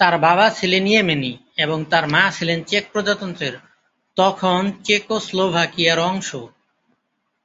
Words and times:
তার 0.00 0.14
বাবা 0.18 0.46
ছিলেন 0.50 0.84
ইয়েমেনি 0.86 1.32
এবং 1.56 1.78
তার 1.90 2.04
মা 2.06 2.22
ছিলেন 2.36 2.58
চেক 2.64 2.84
প্রজাতন্ত্রের, 2.92 3.54
তখন 4.16 4.60
চেকোস্লোভাকিয়ার 4.84 5.98
অংশ। 6.10 6.30